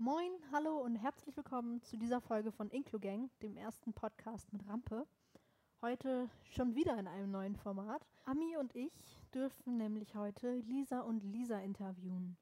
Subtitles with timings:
[0.00, 5.08] Moin, hallo und herzlich willkommen zu dieser Folge von Inclugang, dem ersten Podcast mit Rampe.
[5.82, 8.06] Heute schon wieder in einem neuen Format.
[8.24, 8.92] Ami und ich
[9.34, 12.36] dürfen nämlich heute Lisa und Lisa interviewen.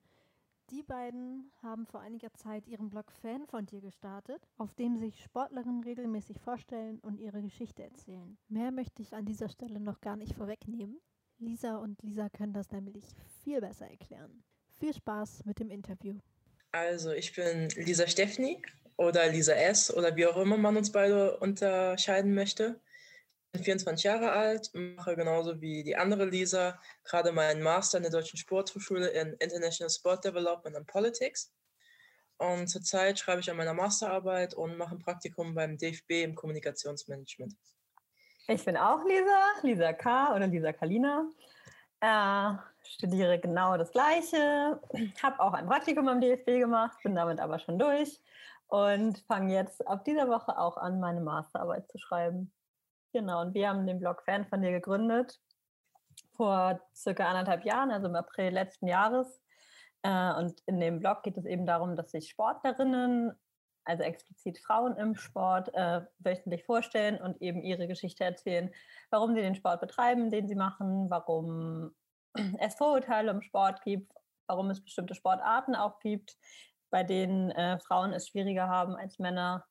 [0.69, 5.25] Die beiden haben vor einiger Zeit ihren Blog Fan von dir gestartet, auf dem sich
[5.25, 8.37] Sportlerinnen regelmäßig vorstellen und ihre Geschichte erzählen.
[8.49, 11.01] Mehr möchte ich an dieser Stelle noch gar nicht vorwegnehmen.
[11.39, 13.07] Lisa und Lisa können das nämlich
[13.43, 14.45] viel besser erklären.
[14.69, 16.19] Viel Spaß mit dem Interview.
[16.73, 18.63] Also, ich bin Lisa Steffni
[18.97, 19.93] oder Lisa S.
[19.93, 22.81] oder wie auch immer man uns beide unterscheiden möchte.
[23.53, 28.03] Ich bin 24 Jahre alt, mache genauso wie die andere Lisa gerade meinen Master in
[28.03, 31.53] der Deutschen Sporthochschule in International Sport Development and Politics.
[32.39, 37.55] Und zurzeit schreibe ich an meiner Masterarbeit und mache ein Praktikum beim DFB im Kommunikationsmanagement.
[38.49, 40.37] Ich bin auch Lisa, Lisa K.
[40.37, 41.29] oder Lisa Kalina.
[42.01, 42.53] Äh,
[42.93, 44.81] studiere genau das Gleiche,
[45.23, 48.21] habe auch ein Praktikum am DFB gemacht, bin damit aber schon durch
[48.69, 52.53] und fange jetzt ab dieser Woche auch an, meine Masterarbeit zu schreiben.
[53.13, 55.41] Genau, und wir haben den Blog Fan von dir gegründet
[56.37, 59.41] vor circa anderthalb Jahren, also im April letzten Jahres.
[60.03, 63.33] Äh, und in dem Blog geht es eben darum, dass sich Sportlerinnen
[63.87, 68.73] also explizit Frauen im Sport, äh, wöchentlich vorstellen und eben ihre Geschichte erzählen,
[69.11, 71.95] warum sie den Sport betreiben, den sie machen, warum
[72.61, 74.13] es Vorurteile im Sport gibt,
[74.47, 76.37] warum es bestimmte Sportarten auch gibt,
[76.91, 79.65] bei denen äh, Frauen es schwieriger haben als Männer.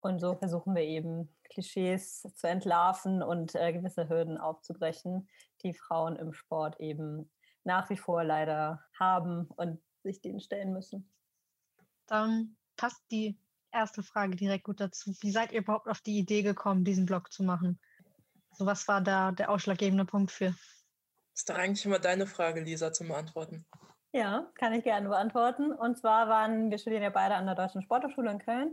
[0.00, 5.28] Und so versuchen wir eben Klischees zu entlarven und äh, gewisse Hürden aufzubrechen,
[5.62, 7.30] die Frauen im Sport eben
[7.64, 11.12] nach wie vor leider haben und sich denen stellen müssen.
[12.06, 13.38] Dann passt die
[13.72, 15.14] erste Frage direkt gut dazu.
[15.20, 17.78] Wie seid ihr überhaupt auf die Idee gekommen, diesen Blog zu machen?
[18.52, 20.54] So, was war da der ausschlaggebende Punkt für?
[21.34, 23.64] Ist doch eigentlich immer deine Frage, Lisa, zum Beantworten.
[24.12, 25.72] Ja, kann ich gerne beantworten.
[25.72, 28.72] Und zwar waren wir studieren ja beide an der Deutschen Sporthochschule in Köln.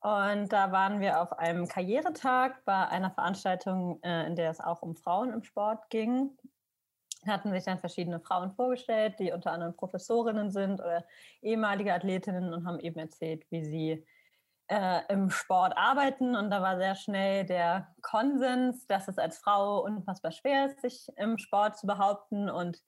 [0.00, 4.82] Und da waren wir auf einem Karrieretag bei einer Veranstaltung, äh, in der es auch
[4.82, 6.36] um Frauen im Sport ging
[7.26, 11.04] hatten sich dann verschiedene Frauen vorgestellt, die unter anderem Professorinnen sind oder
[11.42, 14.06] ehemalige Athletinnen und haben eben erzählt, wie sie
[14.68, 16.36] äh, im Sport arbeiten.
[16.36, 21.08] Und da war sehr schnell der Konsens, dass es als Frau unfassbar schwer ist, sich
[21.16, 22.78] im Sport zu behaupten und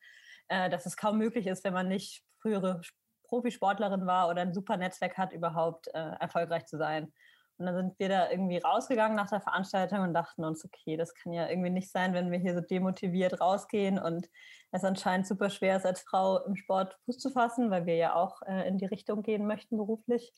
[0.49, 2.81] äh, dass es kaum möglich ist, wenn man nicht frühere
[3.25, 7.13] Profisportlerin war oder ein super Netzwerk hat, überhaupt äh, erfolgreich zu sein.
[7.59, 11.15] Und dann sind wir da irgendwie rausgegangen nach der Veranstaltung und dachten uns, okay, das
[11.15, 14.29] kann ja irgendwie nicht sein, wenn wir hier so demotiviert rausgehen und
[14.73, 18.15] es anscheinend super schwer ist, als Frau im Sport Fuß zu fassen, weil wir ja
[18.15, 20.33] auch äh, in die Richtung gehen möchten beruflich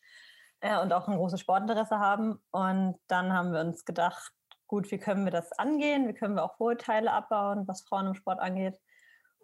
[0.63, 2.43] äh, und auch ein großes Sportinteresse haben.
[2.51, 4.33] Und dann haben wir uns gedacht,
[4.67, 6.09] gut, wie können wir das angehen?
[6.09, 8.81] Wie können wir auch Vorurteile abbauen, was Frauen im Sport angeht?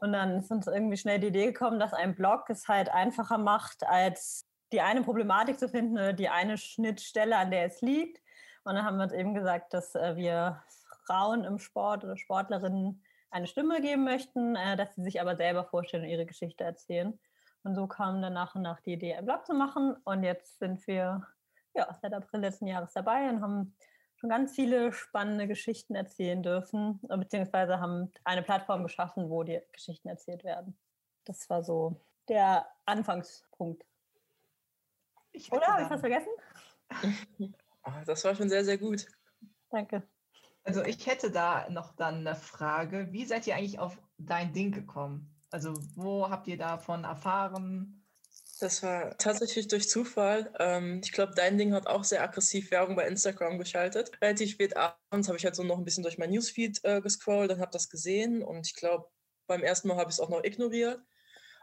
[0.01, 3.37] Und dann ist uns irgendwie schnell die Idee gekommen, dass ein Blog es halt einfacher
[3.37, 8.23] macht, als die eine Problematik zu finden oder die eine Schnittstelle, an der es liegt.
[8.65, 10.63] Und dann haben wir uns eben gesagt, dass äh, wir
[11.07, 15.65] Frauen im Sport oder Sportlerinnen eine Stimme geben möchten, äh, dass sie sich aber selber
[15.65, 17.19] vorstellen und ihre Geschichte erzählen.
[17.65, 19.97] Und so kam dann nach und nach die Idee, ein Blog zu machen.
[20.05, 21.27] Und jetzt sind wir
[21.75, 23.75] ja, seit April letzten Jahres dabei und haben
[24.17, 30.09] schon ganz viele spannende Geschichten erzählen dürfen, beziehungsweise haben eine Plattform geschaffen, wo die Geschichten
[30.09, 30.77] erzählt werden.
[31.25, 33.85] Das war so der Anfangspunkt.
[35.31, 36.31] Ich Oder habe ich was vergessen?
[37.85, 39.07] Oh, das war schon sehr, sehr gut.
[39.71, 40.03] Danke.
[40.65, 43.13] Also ich hätte da noch dann eine Frage.
[43.13, 45.38] Wie seid ihr eigentlich auf dein Ding gekommen?
[45.51, 48.05] Also wo habt ihr davon erfahren?
[48.61, 50.53] Das war tatsächlich durch Zufall.
[50.59, 54.11] Ähm, ich glaube, dein Ding hat auch sehr aggressiv Werbung bei Instagram geschaltet.
[54.21, 57.53] Relativ spät abends habe ich halt so noch ein bisschen durch mein Newsfeed äh, gescrollt
[57.53, 58.43] und habe das gesehen.
[58.43, 59.09] Und ich glaube,
[59.47, 61.01] beim ersten Mal habe ich es auch noch ignoriert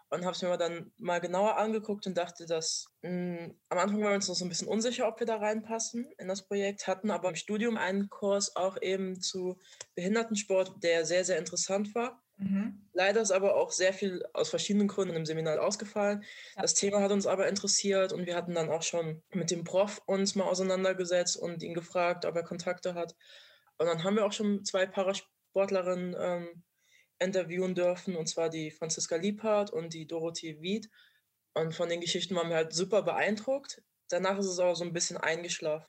[0.10, 4.02] und habe es mir dann mal genauer angeguckt und dachte, dass mh, hm, am Anfang
[4.02, 6.88] waren wir uns noch so ein bisschen unsicher, ob wir da reinpassen in das Projekt,
[6.88, 9.60] hatten aber im Studium einen Kurs auch eben zu
[9.96, 12.22] Behindertensport, der sehr, sehr interessant war.
[12.38, 12.82] Mhm.
[12.94, 16.24] Leider ist aber auch sehr viel aus verschiedenen Gründen im Seminar ausgefallen.
[16.56, 16.62] Ja.
[16.62, 20.02] Das Thema hat uns aber interessiert und wir hatten dann auch schon mit dem Prof
[20.06, 23.16] uns mal auseinandergesetzt und ihn gefragt, ob er Kontakte hat.
[23.78, 26.64] Und dann haben wir auch schon zwei Parasportlerinnen ähm,
[27.20, 30.90] interviewen dürfen, und zwar die Franziska Liebhardt und die Dorothee Wied.
[31.54, 33.82] Und von den Geschichten waren wir halt super beeindruckt.
[34.10, 35.88] Danach ist es aber so ein bisschen eingeschlafen.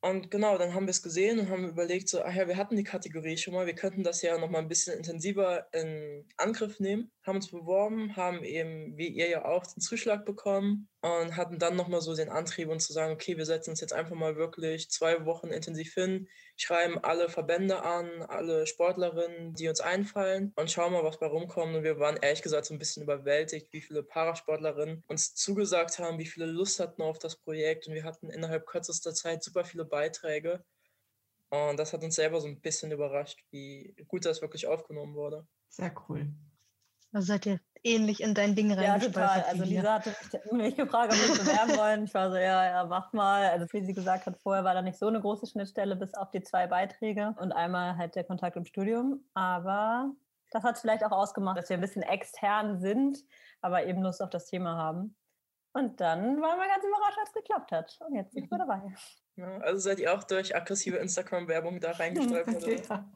[0.00, 2.76] Und genau, dann haben wir es gesehen und haben überlegt, so, ach ja, wir hatten
[2.76, 6.78] die Kategorie schon mal, wir könnten das ja noch mal ein bisschen intensiver in Angriff
[6.78, 7.10] nehmen.
[7.26, 10.88] Haben uns beworben, haben eben, wie ihr ja auch, den Zuschlag bekommen.
[11.00, 13.92] und hatten dann nochmal so den Antrieb und zu sagen, okay, wir setzen uns jetzt
[13.92, 16.28] einfach mal wirklich zwei Wochen intensiv hin,
[16.58, 21.74] schreiben alle Verbände an, alle Sportlerinnen, die uns einfallen und schauen mal, was bei rumkommt.
[21.76, 26.18] Und wir waren ehrlich gesagt so ein bisschen überwältigt, wie viele Parasportlerinnen uns zugesagt haben,
[26.18, 29.84] wie viele Lust hatten auf das Projekt und wir hatten innerhalb kürzester Zeit super viele
[29.84, 30.64] Beiträge.
[31.50, 35.46] Und das hat uns selber so ein bisschen überrascht, wie gut das wirklich aufgenommen wurde.
[35.68, 36.28] Sehr cool.
[37.12, 39.44] Also seid ihr ähnlich in dein Ding Ja, reingespeichert.
[39.44, 39.50] total.
[39.50, 39.64] Also.
[39.64, 42.04] Lisa hatte mich, mich gefragt, ob wir uns bewerben wollen.
[42.04, 43.48] Ich war so, ja, ja, mach mal.
[43.50, 46.30] Also wie sie gesagt hat, vorher war da nicht so eine große Schnittstelle, bis auf
[46.30, 49.24] die zwei Beiträge und einmal halt der Kontakt im Studium.
[49.34, 50.12] Aber
[50.50, 53.18] das hat vielleicht auch ausgemacht, dass wir ein bisschen extern sind,
[53.60, 55.16] aber eben Lust auf das Thema haben.
[55.72, 57.98] Und dann waren wir ganz überrascht, als es geklappt hat.
[58.00, 58.82] Und jetzt sind wir dabei.
[59.38, 62.56] Ja, also seid ihr auch durch aggressive Instagram-Werbung da reingestolpert?
[62.64, 62.72] oder?
[62.74, 63.08] Ja.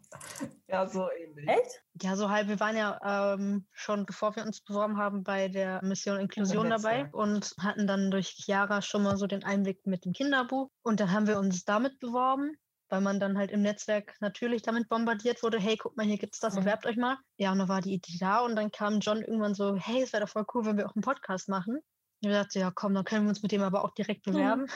[0.68, 1.48] ja, so ähnlich.
[1.48, 1.82] Echt?
[2.00, 2.46] Ja, so halb.
[2.46, 7.02] Wir waren ja ähm, schon, bevor wir uns beworben haben, bei der Mission Inklusion dabei
[7.02, 7.14] Netzwerk.
[7.14, 10.70] und hatten dann durch Chiara schon mal so den Einblick mit dem Kinderbuch.
[10.82, 12.52] Und dann haben wir uns damit beworben,
[12.88, 16.38] weil man dann halt im Netzwerk natürlich damit bombardiert wurde, hey, guck mal, hier gibt's
[16.38, 16.60] das, Mhm.
[16.60, 17.16] bewerbt euch mal.
[17.36, 20.12] Ja, und dann war die Idee da und dann kam John irgendwann so, hey, es
[20.12, 21.78] wäre doch voll cool, wenn wir auch einen Podcast machen.
[22.22, 24.66] Und wir dachten, ja komm, dann können wir uns mit dem aber auch direkt bewerben.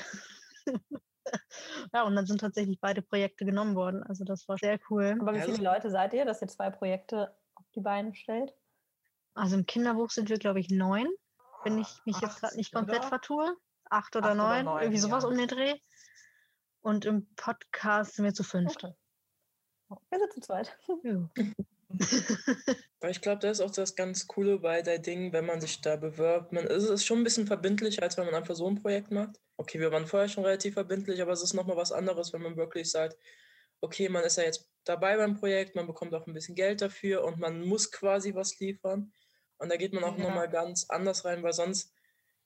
[1.93, 4.02] ja, und dann sind tatsächlich beide Projekte genommen worden.
[4.02, 5.17] Also das war sehr cool.
[5.20, 8.55] Aber wie viele Leute seid ihr, dass ihr zwei Projekte auf die Beine stellt?
[9.34, 11.08] Also im Kinderbuch sind wir, glaube ich, neun,
[11.64, 13.08] wenn ich mich jetzt gerade Acht, nicht komplett oder?
[13.08, 13.56] vertue.
[13.90, 15.31] Acht oder Acht oder neun, neun, irgendwie sowas ja.
[15.31, 15.75] um den Dreh.
[16.81, 18.84] Und im Podcast sind wir zu fünft.
[18.84, 18.94] Okay.
[20.11, 20.79] Wir sind zu zweit.
[21.02, 21.29] Ja.
[23.00, 25.81] Weil ich glaube, das ist auch das ganz Coole bei der Ding, wenn man sich
[25.81, 26.52] da bewirbt.
[26.52, 29.40] Man, es ist schon ein bisschen verbindlicher, als wenn man einfach so ein Projekt macht.
[29.56, 32.56] Okay, wir waren vorher schon relativ verbindlich, aber es ist nochmal was anderes, wenn man
[32.56, 33.16] wirklich sagt,
[33.81, 37.25] okay, man ist ja jetzt dabei beim Projekt, man bekommt auch ein bisschen Geld dafür
[37.25, 39.12] und man muss quasi was liefern.
[39.58, 40.25] Und da geht man auch Ja.
[40.25, 41.93] nochmal ganz anders rein, weil sonst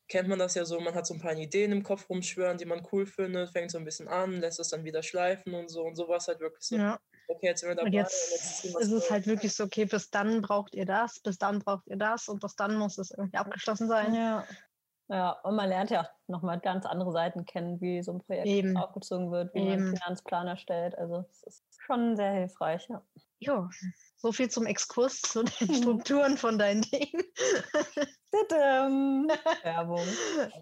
[0.08, 2.64] kennt man das ja so, man hat so ein paar Ideen im Kopf rumschwören, die
[2.66, 5.82] man cool findet, fängt so ein bisschen an, lässt es dann wieder schleifen und so.
[5.84, 6.98] Und so war es halt wirklich so, ja.
[7.30, 7.86] Okay, jetzt sind wir dabei.
[7.86, 9.10] Und jetzt ziehen wir ist es durch.
[9.10, 12.40] halt wirklich so, okay, bis dann braucht ihr das, bis dann braucht ihr das und
[12.40, 14.14] bis dann muss es irgendwie abgeschlossen sein.
[14.14, 14.44] Ja.
[15.12, 18.46] Ja, und man lernt ja auch nochmal ganz andere Seiten kennen, wie so ein Projekt
[18.46, 18.76] Eben.
[18.76, 19.82] aufgezogen wird, wie man Eben.
[19.86, 20.96] einen Finanzplan erstellt.
[20.96, 23.02] Also es ist schon sehr hilfreich, ja.
[23.40, 23.68] Ja,
[24.16, 25.50] so viel zum Exkurs zu den.
[25.82, 27.24] Strukturen von deinen Dingen.
[29.64, 30.06] Werbung.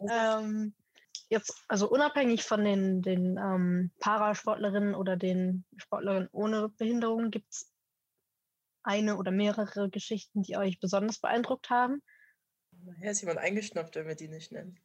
[0.09, 0.75] ähm,
[1.29, 7.73] jetzt, also unabhängig von den, den ähm, Parasportlerinnen oder den Sportlerinnen ohne Behinderung, gibt es
[8.83, 12.03] eine oder mehrere Geschichten, die euch besonders beeindruckt haben?
[13.01, 14.81] Hier ist jemand eingeschnappt, wenn wir die nicht nennen.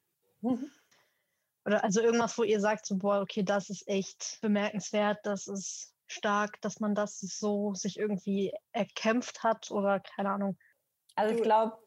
[1.66, 5.94] Oder also irgendwas, wo ihr sagt, so, boah, okay, das ist echt bemerkenswert, das ist
[6.08, 10.58] stark, dass man das so sich irgendwie erkämpft hat oder keine Ahnung.
[11.16, 11.78] Also ich glaube,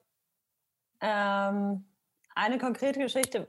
[1.01, 1.85] ähm,
[2.37, 3.49] eine konkrete Geschichte,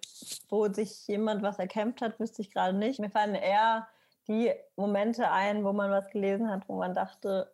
[0.49, 2.99] wo sich jemand was erkämpft hat, wüsste ich gerade nicht.
[2.99, 3.87] Mir fallen eher
[4.27, 7.51] die Momente ein, wo man was gelesen hat, wo man dachte,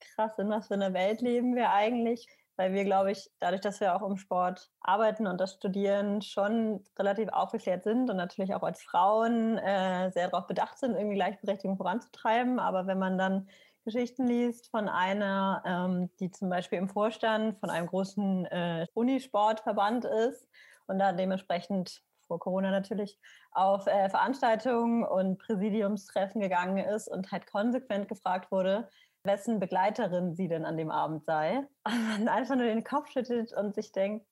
[0.00, 2.26] krass, in was für einer Welt leben wir eigentlich?
[2.56, 6.84] Weil wir, glaube ich, dadurch, dass wir auch im Sport arbeiten und das studieren, schon
[6.98, 11.76] relativ aufgeklärt sind und natürlich auch als Frauen äh, sehr darauf bedacht sind, irgendwie Gleichberechtigung
[11.76, 12.58] voranzutreiben.
[12.58, 13.48] Aber wenn man dann
[13.84, 20.04] Geschichten liest von einer, ähm, die zum Beispiel im Vorstand von einem großen äh, Unisportverband
[20.04, 20.48] ist
[20.92, 23.18] und da dementsprechend vor Corona natürlich
[23.52, 28.88] auf äh, Veranstaltungen und Präsidiumstreffen gegangen ist und halt konsequent gefragt wurde,
[29.24, 31.66] wessen Begleiterin sie denn an dem Abend sei.
[32.18, 34.26] Und einfach nur den Kopf schüttelt und sich denkt,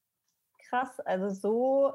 [0.69, 1.93] krass, also so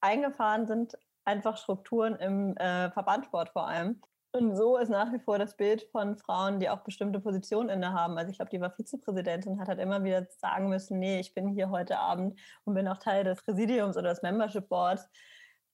[0.00, 4.02] eingefahren sind einfach Strukturen im äh, Verbandsport vor allem.
[4.34, 8.18] Und so ist nach wie vor das Bild von Frauen, die auch bestimmte Positionen innehaben.
[8.18, 11.46] Also ich glaube, die war Vizepräsidentin, hat halt immer wieder sagen müssen, nee, ich bin
[11.46, 15.08] hier heute Abend und bin auch Teil des Präsidiums oder des Membership Boards.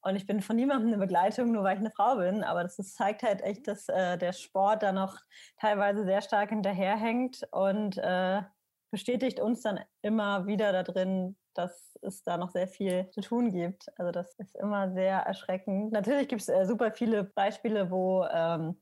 [0.02, 2.44] Und ich bin von niemandem eine Begleitung, nur weil ich eine Frau bin.
[2.44, 5.16] Aber das ist, zeigt halt echt, dass äh, der Sport da noch
[5.58, 8.42] teilweise sehr stark hinterherhängt und äh,
[8.90, 13.52] bestätigt uns dann immer wieder da drin, dass es da noch sehr viel zu tun
[13.52, 13.86] gibt.
[13.98, 15.92] Also das ist immer sehr erschreckend.
[15.92, 18.80] Natürlich gibt es äh, super viele Beispiele, wo ähm,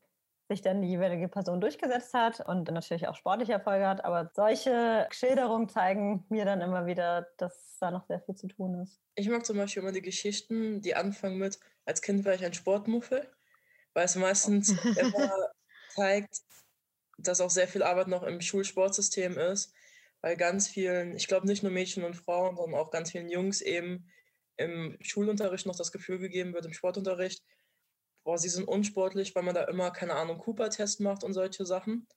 [0.48, 4.04] sich dann die jeweilige Person durchgesetzt hat und natürlich auch sportliche Erfolge hat.
[4.04, 8.82] Aber solche Schilderungen zeigen mir dann immer wieder, dass da noch sehr viel zu tun
[8.82, 9.00] ist.
[9.14, 12.54] Ich mag zum Beispiel immer die Geschichten, die anfangen mit, als Kind war ich ein
[12.54, 13.28] Sportmuffel,
[13.92, 15.32] weil es meistens immer
[15.90, 16.40] zeigt,
[17.18, 19.74] dass auch sehr viel Arbeit noch im Schulsportsystem ist,
[20.20, 23.60] weil ganz vielen, ich glaube nicht nur Mädchen und Frauen, sondern auch ganz vielen Jungs
[23.60, 24.10] eben
[24.56, 27.44] im Schulunterricht noch das Gefühl gegeben wird, im Sportunterricht,
[28.24, 32.08] boah, sie sind unsportlich, weil man da immer, keine Ahnung, Cooper-Test macht und solche Sachen,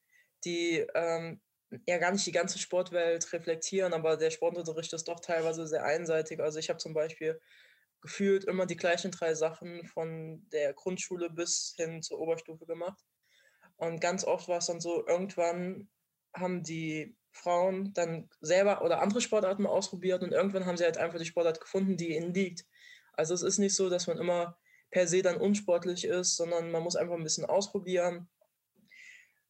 [0.43, 1.39] die ähm,
[1.87, 6.39] ja gar nicht die ganze Sportwelt reflektieren, aber der Sportunterricht ist doch teilweise sehr einseitig.
[6.39, 7.39] Also ich habe zum Beispiel
[8.01, 12.99] gefühlt immer die gleichen drei Sachen von der Grundschule bis hin zur Oberstufe gemacht.
[13.77, 15.89] Und ganz oft war es dann so, irgendwann
[16.33, 21.19] haben die Frauen dann selber oder andere Sportarten ausprobiert und irgendwann haben sie halt einfach
[21.19, 22.65] die Sportart gefunden, die ihnen liegt.
[23.13, 24.57] Also es ist nicht so, dass man immer
[24.89, 28.29] per se dann unsportlich ist, sondern man muss einfach ein bisschen ausprobieren,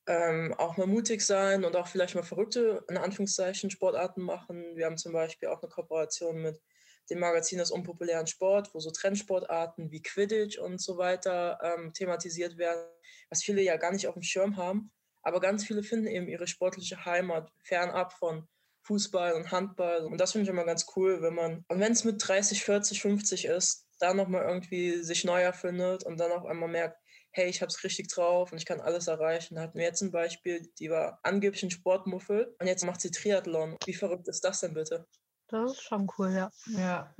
[0.07, 4.75] ähm, auch mal mutig sein und auch vielleicht mal verrückte, in Anführungszeichen, Sportarten machen.
[4.75, 6.59] Wir haben zum Beispiel auch eine Kooperation mit
[7.09, 12.57] dem Magazin des unpopulären Sport, wo so Trendsportarten wie Quidditch und so weiter ähm, thematisiert
[12.57, 12.83] werden,
[13.29, 14.91] was viele ja gar nicht auf dem Schirm haben.
[15.23, 18.47] Aber ganz viele finden eben ihre sportliche Heimat fernab von
[18.83, 20.05] Fußball und Handball.
[20.05, 23.01] Und das finde ich immer ganz cool, wenn man, und wenn es mit 30, 40,
[23.01, 26.97] 50 ist, da nochmal irgendwie sich neu erfindet und dann auf einmal merkt,
[27.33, 29.55] hey, ich habe es richtig drauf und ich kann alles erreichen.
[29.55, 33.11] Da hatten wir jetzt ein Beispiel, die war angeblich ein Sportmuffel und jetzt macht sie
[33.11, 33.77] Triathlon.
[33.85, 35.07] Wie verrückt ist das denn bitte?
[35.47, 36.49] Das ist schon cool, ja.
[36.67, 37.13] Ja.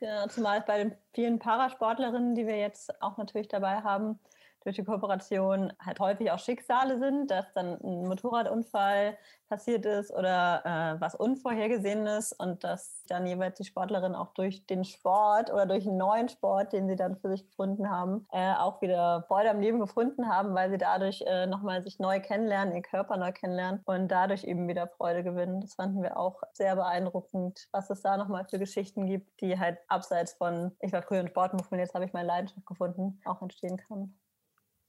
[0.00, 4.18] Ja, zumal bei den vielen Parasportlerinnen, die wir jetzt auch natürlich dabei haben,
[4.64, 9.16] durch die Kooperation halt häufig auch Schicksale sind, dass dann ein Motorradunfall
[9.48, 14.84] passiert ist oder äh, was Unvorhergesehenes und dass dann jeweils die Sportlerin auch durch den
[14.84, 18.80] Sport oder durch einen neuen Sport, den sie dann für sich gefunden haben, äh, auch
[18.80, 22.82] wieder Freude am Leben gefunden haben, weil sie dadurch äh, nochmal sich neu kennenlernen, ihren
[22.82, 25.60] Körper neu kennenlernen und dadurch eben wieder Freude gewinnen.
[25.60, 29.78] Das fanden wir auch sehr beeindruckend, was es da nochmal für Geschichten gibt, die halt
[29.88, 33.76] abseits von, ich war früher in Sportmuffel, jetzt habe ich meine Leidenschaft gefunden, auch entstehen
[33.76, 34.14] kann.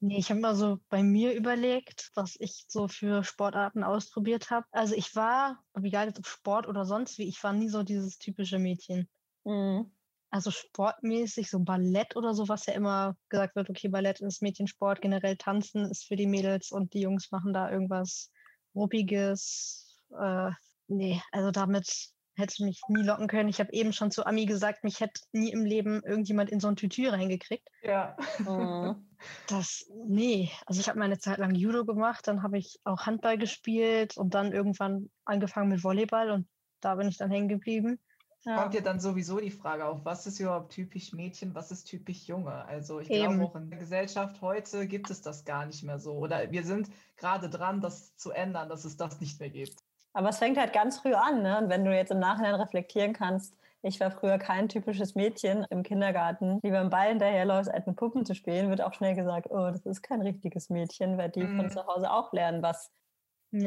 [0.05, 4.67] Nee, ich habe mal so bei mir überlegt, was ich so für Sportarten ausprobiert habe.
[4.69, 8.59] Also ich war, egal ob Sport oder sonst wie, ich war nie so dieses typische
[8.59, 9.09] Mädchen.
[9.45, 9.91] Mhm.
[10.29, 15.01] Also sportmäßig, so Ballett oder so, was ja immer gesagt wird, okay, Ballett ist Mädchensport,
[15.01, 18.31] generell Tanzen ist für die Mädels und die Jungs machen da irgendwas
[18.75, 20.03] Ruppiges.
[20.19, 20.51] Äh,
[20.87, 23.49] nee, also damit hätte mich nie locken können.
[23.49, 26.67] Ich habe eben schon zu Ami gesagt, mich hätte nie im Leben irgendjemand in so
[26.67, 27.67] ein Tütü reingekriegt.
[27.81, 28.15] Ja.
[28.39, 29.07] Mhm.
[29.47, 33.37] Das, nee, also ich habe meine Zeit lang Judo gemacht, dann habe ich auch Handball
[33.37, 36.47] gespielt und dann irgendwann angefangen mit Volleyball und
[36.81, 37.99] da bin ich dann hängen geblieben.
[38.45, 38.61] Ja.
[38.61, 42.27] Kommt ja dann sowieso die Frage auf, was ist überhaupt typisch Mädchen, was ist typisch
[42.27, 42.53] Junge?
[42.65, 43.37] Also ich Eben.
[43.37, 46.13] glaube auch in der Gesellschaft heute gibt es das gar nicht mehr so.
[46.13, 49.79] Oder wir sind gerade dran, das zu ändern, dass es das nicht mehr gibt.
[50.13, 51.57] Aber es fängt halt ganz früh an, ne?
[51.57, 55.83] Und wenn du jetzt im Nachhinein reflektieren kannst, ich war früher kein typisches Mädchen im
[55.83, 59.69] Kindergarten, die beim Ball hinterherläuft, als mit Puppen zu spielen, wird auch schnell gesagt, oh,
[59.71, 61.71] das ist kein richtiges Mädchen, weil die von Mhm.
[61.71, 62.91] zu Hause auch lernen, was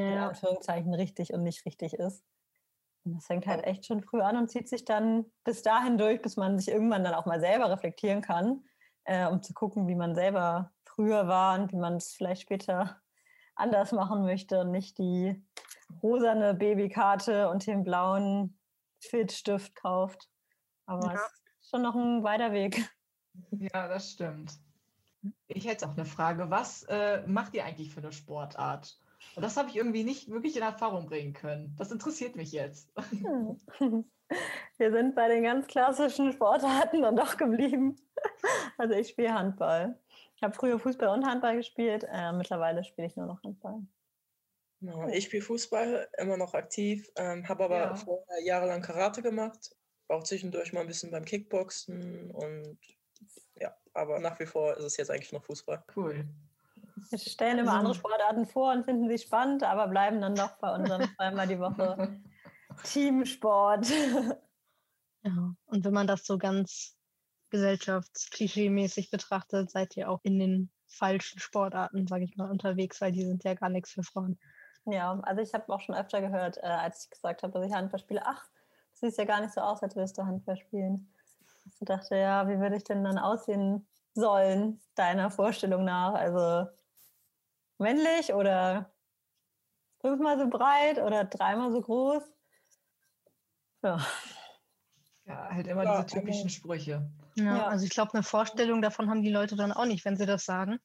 [0.07, 2.25] in Ja, Anführungszeichen richtig und nicht richtig ist.
[3.05, 6.21] Und das fängt halt echt schon früh an und zieht sich dann bis dahin durch,
[6.23, 8.65] bis man sich irgendwann dann auch mal selber reflektieren kann,
[9.05, 13.01] äh, um zu gucken, wie man selber früher war und wie man es vielleicht später
[13.57, 15.45] anders machen möchte und nicht die
[16.03, 18.58] rosane Babykarte und den blauen
[19.01, 20.29] Filzstift kauft.
[20.87, 21.15] Aber Ja.
[21.15, 21.21] es
[21.61, 22.91] ist schon noch ein weiter Weg.
[23.51, 24.53] Ja, das stimmt.
[25.49, 26.51] Ich hätte auch eine Frage.
[26.51, 28.99] Was äh, macht ihr eigentlich für eine Sportart?
[29.37, 31.75] Und das habe ich irgendwie nicht wirklich in Erfahrung bringen können.
[31.77, 32.93] Das interessiert mich jetzt.
[34.79, 37.97] Wir sind bei den ganz klassischen Sportarten dann doch geblieben.
[38.77, 39.99] Also ich spiele Handball.
[40.37, 42.05] Ich habe früher Fußball und Handball gespielt.
[42.09, 43.83] Äh, mittlerweile spiele ich nur noch Handball.
[45.13, 47.95] Ich spiele Fußball, immer noch aktiv, ähm, habe aber Ja.
[47.97, 49.75] vorher jahrelang Karate gemacht,
[50.09, 52.79] auch zwischendurch mal ein bisschen beim Kickboxen und
[53.57, 55.83] ja, aber nach wie vor ist es jetzt eigentlich noch Fußball.
[55.97, 56.29] Cool.
[57.11, 60.59] Wir stellen immer Also- andere Sportarten vor und finden sie spannend, aber bleiben dann doch
[60.59, 62.21] bei unserem zweimal die Woche
[62.85, 63.89] Teamsport.
[65.25, 65.55] ja.
[65.67, 66.97] Und wenn man das so ganz
[67.51, 73.25] gesellschaftsklischee-mäßig betrachtet, seid ihr auch in den falschen Sportarten, sage ich mal, unterwegs, weil die
[73.25, 74.39] sind ja gar nichts für Frauen.
[74.91, 77.73] Ja, also ich habe auch schon öfter gehört, äh, als ich gesagt habe, dass ich
[77.75, 78.49] Handball spiele, ach,
[78.93, 81.13] das sieht ja gar nicht so aus, als würdest du Handball spielen.
[81.67, 86.15] Ich dachte, ja, wie würde ich denn dann aussehen sollen, deiner Vorstellung nach?
[86.15, 86.69] Also
[87.79, 88.93] männlich oder
[90.01, 92.23] fünfmal so breit oder dreimal so groß?
[93.83, 93.99] Ja,
[95.27, 97.11] Ja, halt immer Ja, diese typischen Sprüche.
[97.37, 97.69] Ja, Ja.
[97.69, 100.45] Also ich glaube, eine Vorstellung davon haben die Leute dann auch nicht, wenn sie das
[100.45, 100.81] sagen.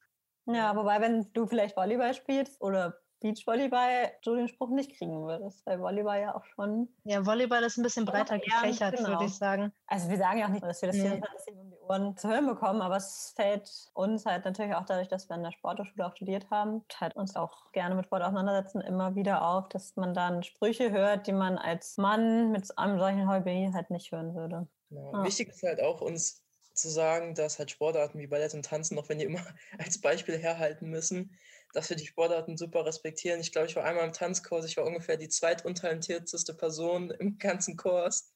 [0.46, 5.64] ja wobei, wenn du vielleicht Volleyball spielst oder Beachvolleyball, du den Spruch nicht kriegen würdest,
[5.64, 9.08] weil Volleyball ja auch schon Ja, Volleyball ist ein bisschen Doch, breiter gefächert, genau.
[9.08, 9.72] würde ich sagen.
[9.86, 11.08] Also wir sagen ja auch nicht, dass wir das Nee.
[11.08, 15.08] 24 um die Ohren zu hören bekommen, aber es fällt uns halt natürlich auch dadurch,
[15.08, 18.82] dass wir in der Sporthochschule auch studiert haben, halt uns auch gerne mit Sport auseinandersetzen,
[18.82, 23.26] immer wieder auf, dass man dann Sprüche hört, die man als Mann mit einem solchen
[23.26, 24.68] Hobby halt nicht hören würde.
[24.90, 25.00] Ja.
[25.12, 25.24] Ah.
[25.24, 29.08] Wichtig ist halt auch uns zu sagen, dass halt Sportarten wie Ballett und Tanzen, auch
[29.08, 29.40] wenn die immer
[29.78, 31.38] als Beispiel herhalten müssen,
[31.74, 33.40] dass wir die Sportarten super respektieren.
[33.40, 37.76] Ich glaube, ich war einmal im Tanzkurs, ich war ungefähr die zweituntalentierteste Person im ganzen
[37.76, 38.32] Kurs.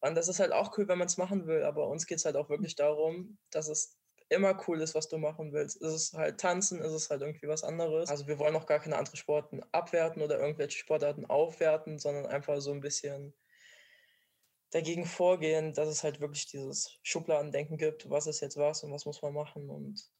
[0.00, 1.64] Und das ist halt auch cool, wenn man es machen will.
[1.64, 3.96] Aber uns geht es halt auch wirklich darum, dass es
[4.28, 5.76] immer cool ist, was du machen willst.
[5.76, 8.10] Ist es halt tanzen, ist es halt irgendwie was anderes.
[8.10, 12.60] Also wir wollen auch gar keine anderen Sporten abwerten oder irgendwelche Sportarten aufwerten, sondern einfach
[12.60, 13.34] so ein bisschen
[14.70, 19.06] dagegen vorgehen, dass es halt wirklich dieses Schubladendenken gibt, was ist jetzt was und was
[19.06, 19.70] muss man machen.
[19.70, 20.10] Und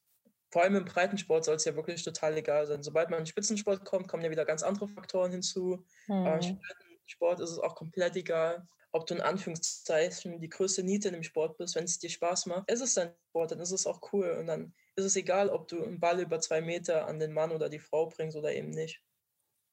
[0.51, 2.83] vor allem im Breitensport soll es ja wirklich total egal sein.
[2.83, 5.85] Sobald man in den Spitzensport kommt, kommen ja wieder ganz andere Faktoren hinzu.
[6.07, 6.27] Mhm.
[6.27, 6.59] Aber im
[7.07, 11.23] Sport ist es auch komplett egal, ob du in Anführungszeichen die größte Niete in dem
[11.23, 14.01] Sport bist, wenn es dir Spaß macht, ist es dein Sport, dann ist es auch
[14.13, 14.37] cool.
[14.41, 17.53] Und dann ist es egal, ob du einen Ball über zwei Meter an den Mann
[17.53, 19.03] oder die Frau bringst oder eben nicht.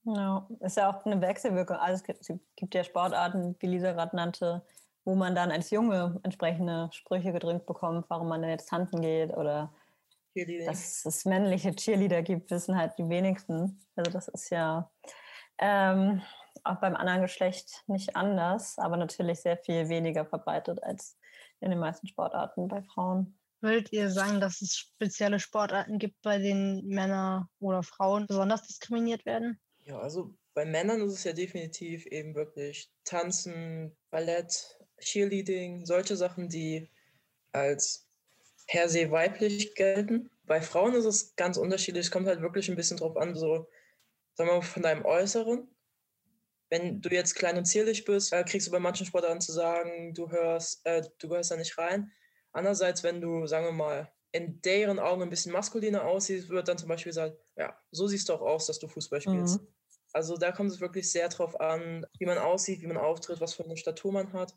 [0.03, 1.77] Ja, ist ja auch eine Wechselwirkung.
[1.77, 4.63] Also es gibt ja Sportarten, wie Lisa gerade nannte,
[5.03, 9.35] wo man dann als Junge entsprechende Sprüche gedrückt bekommt, warum man denn jetzt tanzen geht
[9.35, 9.73] oder
[10.65, 13.79] dass es männliche Cheerleader gibt, wissen halt die wenigsten.
[13.95, 14.91] Also das ist ja
[15.57, 16.21] ähm,
[16.63, 21.17] auch beim anderen Geschlecht nicht anders, aber natürlich sehr viel weniger verbreitet als
[21.61, 23.37] in den meisten Sportarten bei Frauen.
[23.61, 29.25] Würdet ihr sagen, dass es spezielle Sportarten gibt, bei denen Männer oder Frauen besonders diskriminiert
[29.25, 29.59] werden?
[29.79, 36.49] Ja, also bei Männern ist es ja definitiv eben wirklich Tanzen, Ballett, Cheerleading, solche Sachen,
[36.49, 36.89] die
[37.51, 38.04] als
[38.67, 40.29] per se weiblich gelten.
[40.43, 42.05] Bei Frauen ist es ganz unterschiedlich.
[42.05, 43.67] Es kommt halt wirklich ein bisschen drauf an, so,
[44.33, 45.67] sagen wir mal, von deinem Äußeren
[46.69, 50.13] wenn du jetzt klein und zierlich bist, äh, kriegst du bei manchen Sportarten zu sagen,
[50.13, 52.11] du hörst, äh, du gehörst da nicht rein.
[52.51, 56.77] Andererseits, wenn du, sagen wir mal, in deren Augen ein bisschen maskuliner aussiehst, wird dann
[56.77, 59.61] zum Beispiel gesagt, ja, so siehst du auch aus, dass du Fußball spielst.
[59.61, 59.67] Mhm.
[60.11, 63.53] Also da kommt es wirklich sehr drauf an, wie man aussieht, wie man auftritt, was
[63.53, 64.55] für eine Statur man hat.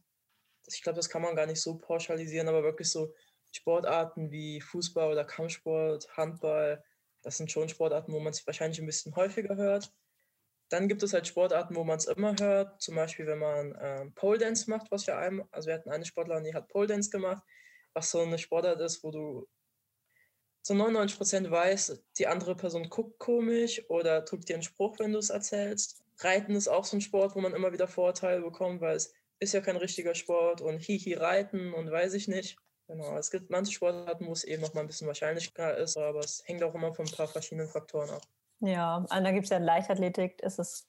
[0.67, 3.15] Ich glaube, das kann man gar nicht so pauschalisieren, aber wirklich so
[3.53, 6.83] Sportarten wie Fußball oder Kampfsport, Handball,
[7.23, 9.93] das sind schon Sportarten, wo man es wahrscheinlich ein bisschen häufiger hört.
[10.69, 12.81] Dann gibt es halt Sportarten, wo man es immer hört.
[12.81, 16.05] Zum Beispiel, wenn man ähm, Pole Dance macht, was wir einem, also wir hatten eine
[16.05, 17.43] Sportlerin, die hat Pole Dance gemacht,
[17.95, 19.49] was so eine Sportart ist, wo du
[20.63, 25.13] zu 99 Prozent weißt, die andere Person guckt komisch oder drückt dir einen Spruch, wenn
[25.13, 26.03] du es erzählst.
[26.19, 29.55] Reiten ist auch so ein Sport, wo man immer wieder Vorteile bekommt, weil es ist
[29.55, 32.59] ja kein richtiger Sport und hihi reiten und weiß ich nicht.
[32.89, 36.21] Genau, es gibt manche Sportarten, wo es eben noch mal ein bisschen wahrscheinlicher ist, aber
[36.21, 38.23] es hängt auch immer von ein paar verschiedenen Faktoren ab.
[38.61, 40.89] Ja, und dann gibt es ja in Leichtathletik, ist es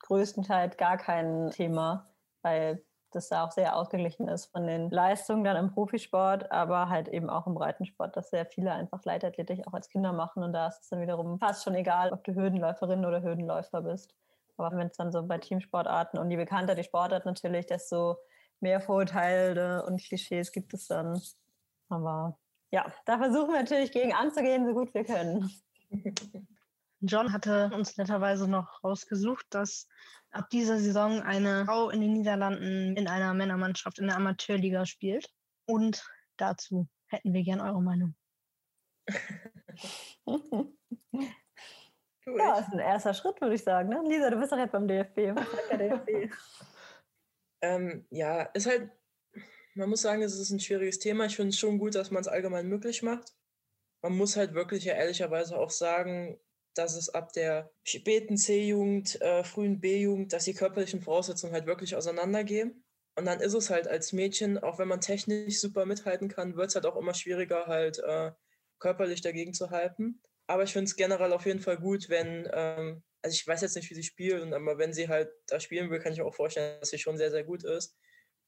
[0.00, 2.10] größtenteils gar kein Thema,
[2.42, 7.08] weil das da auch sehr ausgeglichen ist von den Leistungen dann im Profisport, aber halt
[7.08, 10.68] eben auch im Breitensport, dass sehr viele einfach Leichtathletik auch als Kinder machen und da
[10.68, 14.14] ist es dann wiederum fast schon egal, ob du Hürdenläuferin oder Hürdenläufer bist.
[14.56, 18.16] Aber wenn es dann so bei Teamsportarten und je bekannter die Sportart natürlich, desto
[18.62, 21.20] mehr Vorurteile und Klischees gibt es dann.
[21.88, 22.38] Aber
[22.70, 25.50] ja, da versuchen wir natürlich gegen anzugehen, so gut wir können.
[27.00, 29.88] John hatte uns netterweise noch rausgesucht, dass
[30.30, 35.28] ab dieser Saison eine Frau in den Niederlanden in einer Männermannschaft in der Amateurliga spielt.
[35.66, 36.04] Und
[36.36, 38.14] dazu hätten wir gern eure Meinung.
[42.26, 43.88] ja, das ist ein erster Schritt, würde ich sagen.
[43.88, 44.02] Ne?
[44.06, 45.34] Lisa, du bist doch jetzt beim DFB.
[45.34, 46.34] Was sagt der DFB?
[47.62, 48.90] ähm, ja, ist halt,
[49.74, 51.26] man muss sagen, es ist ein schwieriges Thema.
[51.26, 53.34] Ich finde es schon gut, dass man es allgemein möglich macht.
[54.02, 56.40] Man muss halt wirklich ja ehrlicherweise auch sagen,
[56.74, 61.96] dass es ab der späten C-Jugend, äh, frühen B-Jugend, dass die körperlichen Voraussetzungen halt wirklich
[61.96, 62.84] auseinandergehen.
[63.16, 66.68] Und dann ist es halt als Mädchen, auch wenn man technisch super mithalten kann, wird
[66.68, 68.32] es halt auch immer schwieriger, halt äh,
[68.78, 70.22] körperlich dagegen zu halten.
[70.46, 73.76] Aber ich finde es generell auf jeden Fall gut, wenn, ähm, also ich weiß jetzt
[73.76, 76.34] nicht, wie sie spielt, aber wenn sie halt da spielen will, kann ich mir auch
[76.34, 77.96] vorstellen, dass sie schon sehr, sehr gut ist.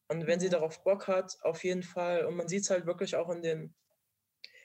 [0.09, 0.53] Und wenn sie mhm.
[0.53, 3.75] darauf Bock hat, auf jeden Fall, und man sieht es halt wirklich auch in den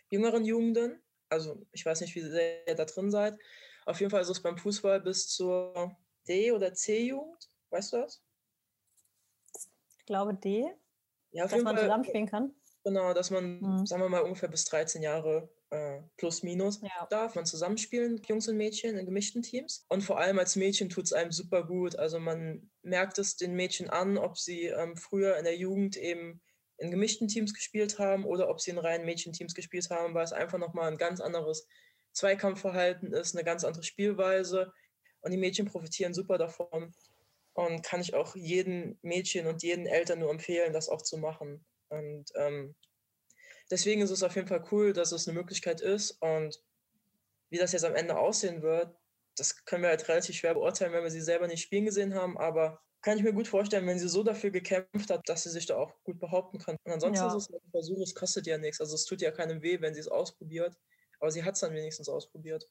[0.10, 3.38] jüngeren Jugenden, also ich weiß nicht, wie sehr ihr da drin seid.
[3.86, 5.96] Auf jeden Fall ist es beim Fußball bis zur
[6.28, 7.50] D- oder C-Jugend.
[7.70, 8.24] Weißt du das?
[10.00, 10.70] Ich glaube D.
[11.32, 12.56] Ja, auf dass man Fall, zusammenspielen kann.
[12.84, 13.86] Genau, dass man, mhm.
[13.86, 17.08] sagen wir mal, ungefähr bis 13 Jahre äh, plus minus ja.
[17.10, 19.86] darf man zusammenspielen, Jungs und Mädchen in gemischten Teams.
[19.90, 21.98] Und vor allem als Mädchen tut es einem super gut.
[21.98, 26.42] Also man merkt es den Mädchen an, ob sie ähm, früher in der Jugend eben
[26.78, 30.34] in gemischten Teams gespielt haben oder ob sie in reinen Mädchenteams gespielt haben, weil es
[30.34, 31.68] einfach nochmal ein ganz anderes
[32.14, 34.72] Zweikampfverhalten ist, eine ganz andere Spielweise.
[35.22, 36.94] Und die Mädchen profitieren super davon.
[37.54, 41.66] Und kann ich auch jedem Mädchen und jeden Eltern nur empfehlen, das auch zu machen.
[41.90, 42.76] Und ähm,
[43.70, 46.12] deswegen ist es auf jeden Fall cool, dass es eine Möglichkeit ist.
[46.22, 46.62] Und
[47.50, 48.96] wie das jetzt am Ende aussehen wird,
[49.36, 52.38] das können wir halt relativ schwer beurteilen, wenn wir sie selber nicht spielen gesehen haben.
[52.38, 55.66] Aber kann ich mir gut vorstellen, wenn sie so dafür gekämpft hat, dass sie sich
[55.66, 56.76] da auch gut behaupten kann.
[56.84, 57.28] Und ansonsten ja.
[57.28, 58.82] ist es ein Versuch, es kostet ja nichts.
[58.82, 60.76] Also es tut ja keinem weh, wenn sie es ausprobiert.
[61.20, 62.68] Aber sie hat es dann wenigstens ausprobiert.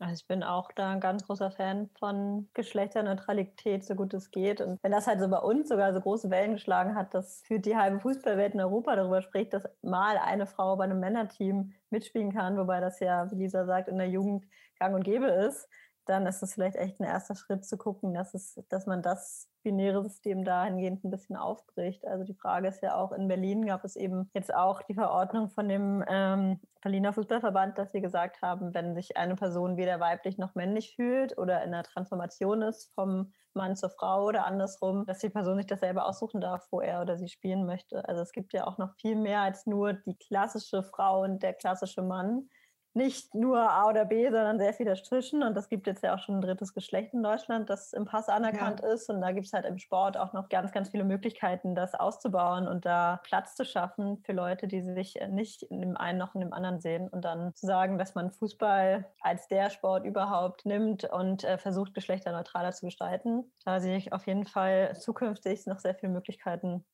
[0.00, 4.60] Also ich bin auch da ein ganz großer Fan von Geschlechterneutralität, so gut es geht.
[4.60, 7.60] Und wenn das halt so bei uns sogar so große Wellen geschlagen hat, dass für
[7.60, 12.32] die halbe Fußballwelt in Europa darüber spricht, dass mal eine Frau bei einem Männerteam mitspielen
[12.32, 14.46] kann, wobei das ja, wie Lisa sagt, in der Jugend
[14.80, 15.68] gang und gäbe ist,
[16.06, 19.48] dann ist es vielleicht echt ein erster Schritt zu gucken, dass, es, dass man das
[19.62, 22.06] binäre System dahingehend ein bisschen aufbricht.
[22.06, 25.48] Also die Frage ist ja auch, in Berlin gab es eben jetzt auch die Verordnung
[25.48, 30.36] von dem ähm, Berliner Fußballverband, dass sie gesagt haben, wenn sich eine Person weder weiblich
[30.36, 35.20] noch männlich fühlt oder in einer Transformation ist vom Mann zur Frau oder andersrum, dass
[35.20, 38.06] die Person sich das selber aussuchen darf, wo er oder sie spielen möchte.
[38.06, 41.54] Also es gibt ja auch noch viel mehr als nur die klassische Frau und der
[41.54, 42.50] klassische Mann
[42.94, 45.42] nicht nur A oder B, sondern sehr viel dazwischen.
[45.42, 48.28] Und das gibt jetzt ja auch schon ein drittes Geschlecht in Deutschland, das im Pass
[48.28, 48.92] anerkannt ja.
[48.92, 49.10] ist.
[49.10, 52.68] Und da gibt es halt im Sport auch noch ganz, ganz viele Möglichkeiten, das auszubauen
[52.68, 56.40] und da Platz zu schaffen für Leute, die sich nicht in dem einen noch in
[56.40, 57.08] dem anderen sehen.
[57.08, 61.94] Und dann zu sagen, dass man Fußball als der Sport überhaupt nimmt und äh, versucht,
[61.94, 63.52] geschlechterneutraler zu gestalten.
[63.64, 66.84] Da sehe ich auf jeden Fall zukünftig noch sehr viele Möglichkeiten,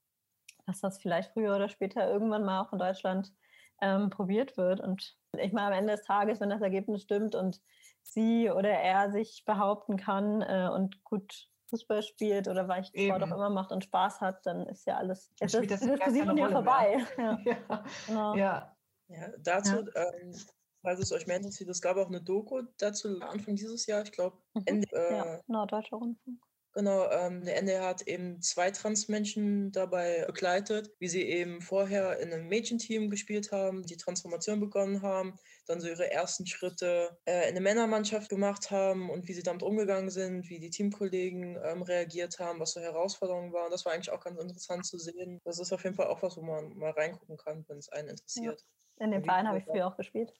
[0.67, 3.33] dass das vielleicht früher oder später irgendwann mal auch in Deutschland
[3.83, 4.81] ähm, probiert wird.
[4.81, 7.61] Und ich meine, am Ende des Tages, wenn das Ergebnis stimmt und
[8.03, 13.31] sie oder er sich behaupten kann äh, und gut Fußball spielt oder was Sport auch
[13.31, 16.99] immer macht und Spaß hat, dann ist ja alles, ist das, das Diskussion ja vorbei.
[17.19, 17.38] Ja.
[17.45, 17.85] ja.
[18.07, 18.35] Genau.
[18.35, 18.77] ja.
[19.09, 19.29] ja.
[19.38, 20.35] dazu, ähm,
[20.83, 24.12] falls es euch mehr interessiert, es gab auch eine Doku dazu Anfang dieses Jahr, ich
[24.12, 24.62] glaube, mhm.
[24.66, 24.88] Ende.
[24.93, 26.40] Äh, ja, Norddeutscher Rundfunk.
[26.72, 32.33] Genau, ähm, der NDR hat eben zwei Transmenschen dabei begleitet, wie sie eben vorher in
[32.33, 37.50] einem Mädchenteam gespielt haben, die Transformation begonnen haben, dann so ihre ersten Schritte äh, in
[37.50, 42.38] eine Männermannschaft gemacht haben und wie sie damit umgegangen sind, wie die Teamkollegen ähm, reagiert
[42.38, 43.72] haben, was so Herausforderungen waren.
[43.72, 45.40] Das war eigentlich auch ganz interessant zu sehen.
[45.44, 48.11] Das ist auf jeden Fall auch was, wo man mal reingucken kann, wenn es einen
[48.11, 48.64] interessiert.
[48.98, 49.06] Ja.
[49.06, 50.33] In dem Verein habe ich früher auch gespielt.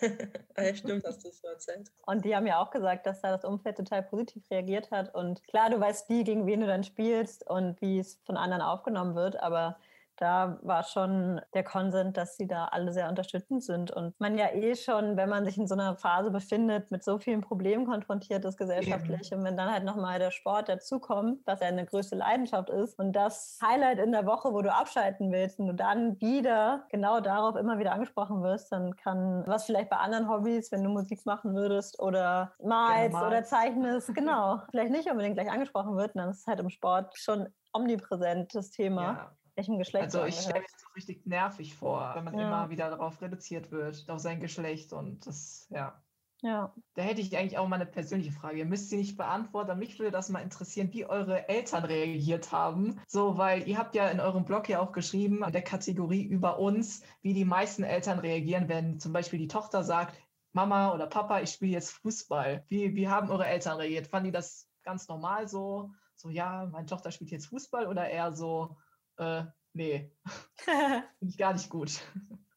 [0.56, 1.90] ja, stimmt, hast du es so erzählt.
[2.06, 5.14] Und die haben ja auch gesagt, dass da das Umfeld total positiv reagiert hat.
[5.14, 8.62] Und klar, du weißt nie, gegen wen du dann spielst und wie es von anderen
[8.62, 9.76] aufgenommen wird, aber
[10.22, 14.52] da war schon der Konsens, dass sie da alle sehr unterstützend sind und man ja
[14.52, 18.44] eh schon, wenn man sich in so einer Phase befindet, mit so vielen Problemen konfrontiert
[18.44, 19.36] ist gesellschaftlich ja.
[19.36, 23.14] und wenn dann halt nochmal der Sport dazukommt, was ja eine größte Leidenschaft ist und
[23.14, 27.56] das Highlight in der Woche, wo du abschalten willst und du dann wieder genau darauf
[27.56, 31.54] immer wieder angesprochen wirst, dann kann was vielleicht bei anderen Hobbys, wenn du Musik machen
[31.54, 36.46] würdest oder malst oder zeichnest, genau, vielleicht nicht unbedingt gleich angesprochen wird, dann ist es
[36.46, 39.02] halt im Sport schon omnipräsent das Thema.
[39.02, 42.46] Ja welchem Geschlecht Also ich stelle mir das so richtig nervig vor, wenn man ja.
[42.46, 46.02] immer wieder darauf reduziert wird, auf sein Geschlecht und das, ja.
[46.42, 46.74] Ja.
[46.94, 48.58] Da hätte ich eigentlich auch mal eine persönliche Frage.
[48.58, 49.78] Ihr müsst sie nicht beantworten.
[49.78, 53.00] Mich würde das mal interessieren, wie eure Eltern reagiert haben.
[53.06, 56.58] So, weil ihr habt ja in eurem Blog ja auch geschrieben, in der Kategorie über
[56.58, 60.20] uns, wie die meisten Eltern reagieren, wenn zum Beispiel die Tochter sagt,
[60.52, 62.64] Mama oder Papa, ich spiele jetzt Fußball.
[62.66, 64.08] Wie, wie haben eure Eltern reagiert?
[64.08, 65.92] Fanden die das ganz normal so?
[66.16, 68.76] So, ja, meine Tochter spielt jetzt Fußball oder eher so,
[69.18, 70.10] äh, nee,
[70.56, 72.00] finde ich gar nicht gut.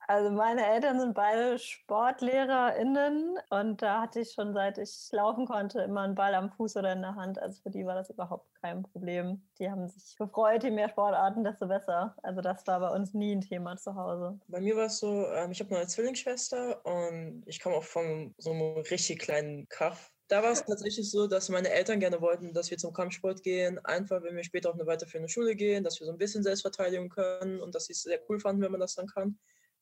[0.08, 5.82] Also meine Eltern sind beide SportlehrerInnen und da hatte ich schon seit ich laufen konnte
[5.82, 7.40] immer einen Ball am Fuß oder in der Hand.
[7.40, 9.42] Also für die war das überhaupt kein Problem.
[9.58, 12.16] Die haben sich gefreut, je mehr Sportarten, desto besser.
[12.22, 14.40] Also das war bei uns nie ein Thema zu Hause.
[14.48, 18.36] Bei mir war es so, ähm, ich habe eine Zwillingsschwester und ich komme auch von
[18.38, 22.54] so einem richtig kleinen Kaff da war es tatsächlich so, dass meine Eltern gerne wollten,
[22.54, 26.00] dass wir zum Kampfsport gehen, einfach wenn wir später auf eine weiterführende Schule gehen, dass
[26.00, 28.80] wir so ein bisschen Selbstverteidigung können und dass sie es sehr cool fanden, wenn man
[28.80, 29.38] das dann kann.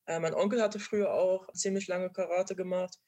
[0.06, 3.00] Äh, mein Onkel hatte früher auch ziemlich lange Karate gemacht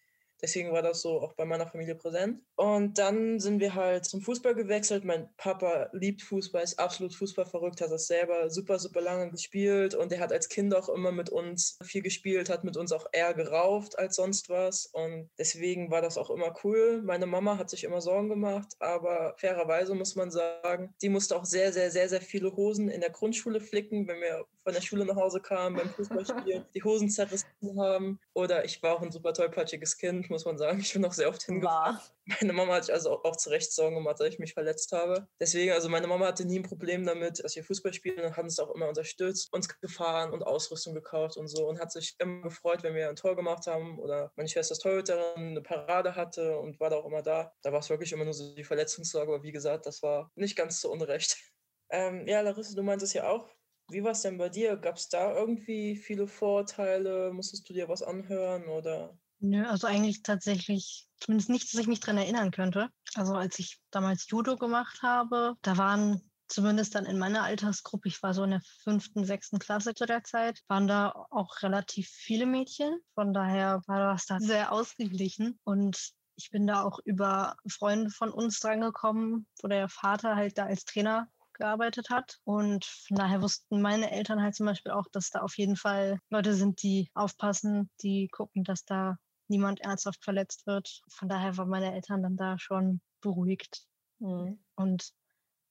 [0.42, 2.42] Deswegen war das so auch bei meiner Familie präsent.
[2.56, 5.04] Und dann sind wir halt zum Fußball gewechselt.
[5.06, 9.96] Mein Papa liebt Fußball, ist absolut Fußballverrückt, hat das selber super, super lange gespielt.
[9.96, 13.08] Und er hat als Kind auch immer mit uns viel gespielt, hat mit uns auch
[13.12, 14.88] eher gerauft als sonst was.
[14.88, 17.02] Und deswegen war das auch immer cool.
[17.04, 21.46] Meine Mama hat sich immer Sorgen gemacht, aber fairerweise muss man sagen, die musste auch
[21.46, 25.06] sehr, sehr, sehr, sehr viele Hosen in der Grundschule flicken, wenn wir von der Schule
[25.06, 27.48] nach Hause kamen beim Fußballspielen, die Hosen zerrissen
[27.78, 28.20] haben.
[28.34, 30.80] Oder ich war auch ein super tollpatschiges Kind, muss man sagen.
[30.80, 32.00] Ich bin auch sehr oft hingefahren.
[32.42, 35.28] Meine Mama hat sich also auch zu Recht Sorgen gemacht, dass ich mich verletzt habe.
[35.40, 38.44] Deswegen, also meine Mama hatte nie ein Problem damit, dass wir Fußball spielen und hat
[38.44, 42.42] uns auch immer unterstützt, uns gefahren und Ausrüstung gekauft und so und hat sich immer
[42.42, 46.58] gefreut, wenn wir ein Tor gemacht haben oder meine Schwester als Torhüterin eine Parade hatte
[46.58, 47.54] und war da auch immer da.
[47.62, 50.56] Da war es wirklich immer nur so die Verletzungssorge, aber wie gesagt, das war nicht
[50.56, 51.38] ganz so unrecht.
[51.92, 53.48] Ähm, ja, Larissa, du meintest ja auch,
[53.90, 54.78] wie war es denn bei dir?
[54.78, 57.32] Gab es da irgendwie viele Vorteile?
[57.34, 59.18] Musstest du dir was anhören oder?
[59.40, 62.90] Nö, also eigentlich tatsächlich zumindest nichts, dass ich mich dran erinnern könnte.
[63.14, 68.22] Also als ich damals Judo gemacht habe, da waren zumindest dann in meiner Altersgruppe, ich
[68.24, 72.46] war so in der fünften, sechsten Klasse zu der Zeit, waren da auch relativ viele
[72.46, 73.00] Mädchen.
[73.14, 75.60] Von daher war das da sehr ausgeglichen.
[75.64, 80.66] Und ich bin da auch über Freunde von uns drangekommen, wo der Vater halt da
[80.66, 82.40] als Trainer gearbeitet hat.
[82.44, 86.20] Und von daher wussten meine Eltern halt zum Beispiel auch, dass da auf jeden Fall
[86.30, 91.02] Leute sind, die aufpassen, die gucken, dass da niemand ernsthaft verletzt wird.
[91.10, 93.86] Von daher waren meine Eltern dann da schon beruhigt.
[94.20, 94.60] Mhm.
[94.76, 95.12] Und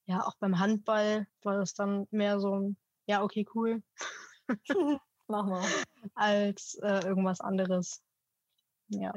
[0.06, 3.82] ja, auch beim Handball war das dann mehr so ein, ja, okay, cool.
[5.28, 5.62] Mach mal.
[6.14, 8.02] Als äh, irgendwas anderes.
[8.88, 9.12] Ja.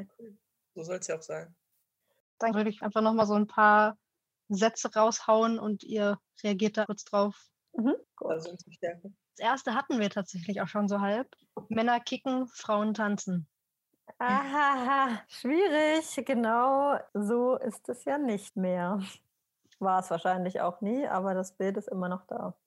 [0.75, 1.55] So soll es ja auch sein.
[2.39, 3.97] Dann würde ich einfach nochmal so ein paar
[4.49, 7.35] Sätze raushauen und ihr reagiert da kurz drauf.
[7.73, 7.95] Mhm.
[8.17, 9.11] Also unsere Stärke.
[9.37, 11.27] Das erste hatten wir tatsächlich auch schon so halb.
[11.69, 13.47] Männer kicken, Frauen tanzen.
[14.19, 16.25] Aha, schwierig.
[16.25, 18.99] Genau so ist es ja nicht mehr.
[19.79, 22.57] War es wahrscheinlich auch nie, aber das Bild ist immer noch da.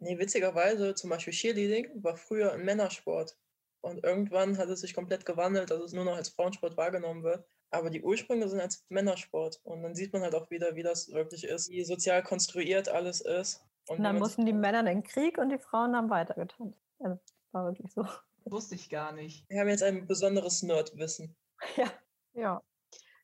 [0.00, 3.38] Nee, witzigerweise, zum Beispiel Cheerleading war früher ein Männersport.
[3.80, 7.46] Und irgendwann hat es sich komplett gewandelt, dass es nur noch als Frauensport wahrgenommen wird.
[7.74, 9.60] Aber die Ursprünge sind als Männersport.
[9.64, 13.20] Und dann sieht man halt auch wieder, wie das wirklich ist, wie sozial konstruiert alles
[13.20, 13.64] ist.
[13.88, 16.78] Und, und dann mussten die Männer in den Krieg und die Frauen haben weitergetanzt.
[16.98, 17.20] Also
[17.52, 18.06] war wirklich so.
[18.44, 19.48] Wusste ich gar nicht.
[19.48, 21.36] Wir haben jetzt ein besonderes Nerdwissen.
[21.76, 21.90] Ja.
[22.34, 22.62] Ja.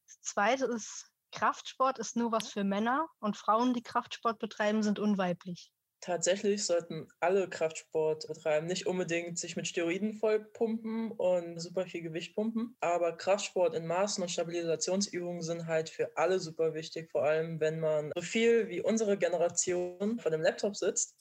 [0.07, 4.99] Das zweite ist, Kraftsport ist nur was für Männer und Frauen, die Kraftsport betreiben, sind
[4.99, 12.03] unweiblich tatsächlich sollten alle Kraftsport betreiben, nicht unbedingt sich mit Steroiden vollpumpen und super viel
[12.03, 17.25] Gewicht pumpen, aber Kraftsport in Maßen und Stabilisationsübungen sind halt für alle super wichtig, vor
[17.25, 21.20] allem wenn man so viel wie unsere Generation vor dem Laptop sitzt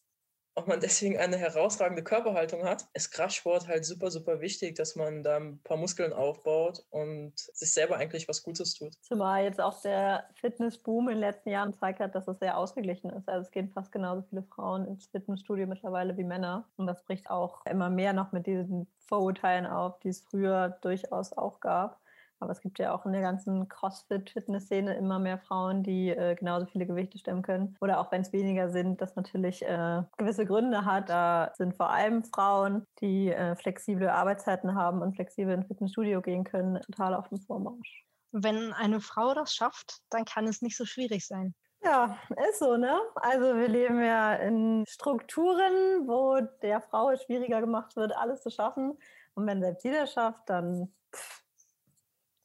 [0.60, 5.24] ob man deswegen eine herausragende Körperhaltung hat, ist Kraftsport halt super, super wichtig, dass man
[5.24, 8.94] da ein paar Muskeln aufbaut und sich selber eigentlich was Gutes tut.
[9.02, 13.10] Zumal jetzt auch der Fitnessboom in den letzten Jahren zeigt hat, dass es sehr ausgeglichen
[13.12, 13.30] ist.
[13.30, 16.68] Also es gehen fast genauso viele Frauen ins Fitnessstudio mittlerweile wie Männer.
[16.76, 21.32] Und das bricht auch immer mehr noch mit diesen Vorurteilen auf, die es früher durchaus
[21.32, 22.02] auch gab.
[22.40, 26.66] Aber es gibt ja auch in der ganzen CrossFit-Fitness-Szene immer mehr Frauen, die äh, genauso
[26.66, 27.76] viele Gewichte stemmen können.
[27.82, 31.10] Oder auch wenn es weniger sind, das natürlich äh, gewisse Gründe hat.
[31.10, 36.44] Da sind vor allem Frauen, die äh, flexible Arbeitszeiten haben und flexibel ins Fitnessstudio gehen
[36.44, 38.06] können, total auf dem Vormarsch.
[38.32, 41.56] Wenn eine Frau das schafft, dann kann es nicht so schwierig sein.
[41.82, 42.18] Ja,
[42.50, 43.00] ist so, ne?
[43.16, 48.50] Also wir leben ja in Strukturen, wo der Frau es schwieriger gemacht wird, alles zu
[48.50, 48.98] schaffen.
[49.34, 51.42] Und wenn selbst sie das schafft, dann pff,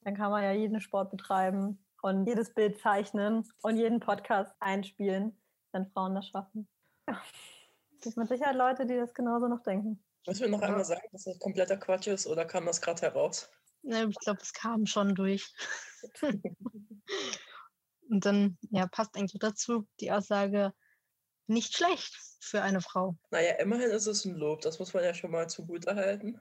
[0.05, 5.41] dann kann man ja jeden Sport betreiben und jedes Bild zeichnen und jeden Podcast einspielen,
[5.73, 6.69] wenn Frauen das schaffen.
[7.09, 7.21] Ja.
[7.99, 10.05] Es gibt mit Sicherheit Leute, die das genauso noch denken.
[10.27, 13.51] Müssen wir noch einmal sagen, dass das kompletter Quatsch ist oder kam das gerade heraus?
[13.83, 15.53] Ja, ich glaube, es kam schon durch.
[18.09, 20.73] und dann ja, passt eigentlich dazu die Aussage,
[21.47, 23.17] nicht schlecht für eine Frau.
[23.31, 26.41] Naja, immerhin ist es ein Lob, das muss man ja schon mal zugute halten.